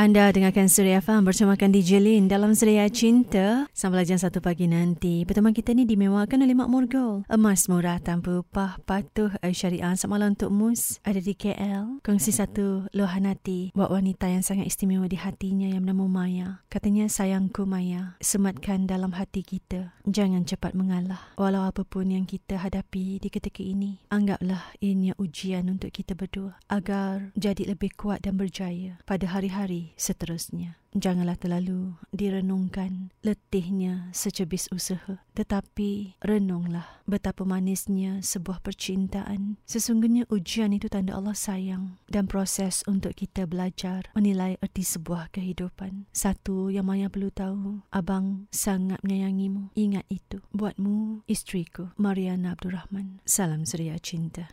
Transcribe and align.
Anda 0.00 0.32
dengarkan 0.32 0.72
Suria 0.72 1.04
FM 1.04 1.28
bersamakan 1.28 1.76
DJ 1.76 2.00
Lin 2.00 2.24
dalam 2.24 2.56
Suria 2.56 2.88
Cinta 2.88 3.68
sampai 3.76 4.08
jam 4.08 4.16
1 4.16 4.32
pagi 4.40 4.64
nanti. 4.64 5.28
Pertemuan 5.28 5.52
kita 5.52 5.76
ni 5.76 5.84
dimewakan 5.84 6.40
oleh 6.40 6.56
Mak 6.56 6.72
Murgol. 6.72 7.20
Emas 7.28 7.68
murah 7.68 8.00
tanpa 8.00 8.40
upah 8.40 8.80
patuh 8.88 9.28
syariah 9.52 9.92
semalam 10.00 10.32
untuk 10.32 10.48
Mus 10.56 11.04
ada 11.04 11.20
di 11.20 11.36
KL. 11.36 12.00
Kongsi 12.00 12.32
satu 12.32 12.88
luahan 12.96 13.28
hati 13.28 13.76
buat 13.76 13.92
wanita 13.92 14.24
yang 14.24 14.40
sangat 14.40 14.72
istimewa 14.72 15.04
di 15.04 15.20
hatinya 15.20 15.68
yang 15.68 15.84
bernama 15.84 16.08
Maya. 16.08 16.64
Katanya 16.72 17.04
sayangku 17.12 17.68
Maya, 17.68 18.16
sematkan 18.24 18.88
dalam 18.88 19.12
hati 19.12 19.44
kita. 19.44 19.92
Jangan 20.08 20.48
cepat 20.48 20.72
mengalah. 20.72 21.36
Walau 21.36 21.68
apapun 21.68 22.08
yang 22.08 22.24
kita 22.24 22.56
hadapi 22.56 23.20
di 23.20 23.28
ketika 23.28 23.60
ini, 23.60 24.00
anggaplah 24.08 24.64
ini 24.80 25.12
ujian 25.20 25.68
untuk 25.68 25.92
kita 25.92 26.16
berdua 26.16 26.56
agar 26.72 27.36
jadi 27.36 27.76
lebih 27.76 27.92
kuat 28.00 28.24
dan 28.24 28.40
berjaya 28.40 28.96
pada 29.04 29.28
hari-hari 29.28 29.89
seterusnya. 29.98 30.80
Janganlah 30.90 31.38
terlalu 31.38 31.94
direnungkan 32.10 33.14
letihnya 33.22 34.10
secebis 34.10 34.66
usaha. 34.74 35.22
Tetapi 35.38 36.18
renunglah 36.18 37.02
betapa 37.06 37.46
manisnya 37.46 38.18
sebuah 38.24 38.58
percintaan. 38.58 39.54
Sesungguhnya 39.70 40.26
ujian 40.32 40.74
itu 40.74 40.90
tanda 40.90 41.14
Allah 41.14 41.36
sayang 41.36 42.00
dan 42.10 42.26
proses 42.26 42.82
untuk 42.90 43.14
kita 43.14 43.46
belajar 43.46 44.10
menilai 44.18 44.58
erti 44.58 44.82
sebuah 44.82 45.30
kehidupan. 45.30 46.10
Satu 46.10 46.74
yang 46.74 46.90
Maya 46.90 47.06
perlu 47.06 47.30
tahu, 47.30 47.86
Abang 47.94 48.50
sangat 48.50 48.98
menyayangimu. 49.06 49.70
Ingat 49.78 50.10
itu. 50.10 50.42
Buatmu, 50.50 51.22
istriku, 51.30 51.94
Mariana 52.00 52.58
Abdul 52.58 52.74
Rahman. 52.74 53.22
Salam 53.22 53.62
Suria 53.62 53.94
Cinta. 54.02 54.48